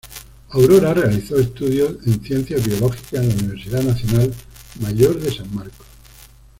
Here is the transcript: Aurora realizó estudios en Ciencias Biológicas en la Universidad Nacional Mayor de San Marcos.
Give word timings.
Aurora 0.53 0.95
realizó 0.95 1.37
estudios 1.37 1.97
en 2.07 2.23
Ciencias 2.23 2.65
Biológicas 2.65 3.13
en 3.23 3.29
la 3.29 3.35
Universidad 3.43 3.83
Nacional 3.83 4.33
Mayor 4.79 5.19
de 5.19 5.31
San 5.31 5.53
Marcos. 5.53 5.85